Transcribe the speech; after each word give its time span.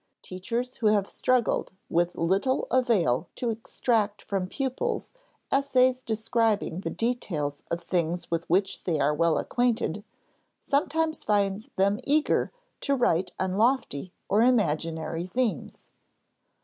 Teachers 0.23 0.77
who 0.77 0.87
have 0.87 1.07
struggled 1.07 1.73
with 1.87 2.17
little 2.17 2.65
avail 2.71 3.27
to 3.35 3.51
extract 3.51 4.19
from 4.19 4.47
pupils 4.47 5.13
essays 5.51 6.01
describing 6.01 6.79
the 6.81 6.89
details 6.89 7.61
of 7.69 7.83
things 7.83 8.31
with 8.31 8.49
which 8.49 8.85
they 8.85 8.99
are 8.99 9.13
well 9.13 9.37
acquainted, 9.37 10.03
sometimes 10.59 11.23
find 11.23 11.69
them 11.75 11.99
eager 12.03 12.51
to 12.79 12.95
write 12.95 13.31
on 13.39 13.57
lofty 13.59 14.11
or 14.27 14.41
imaginary 14.41 15.27
themes. 15.27 15.91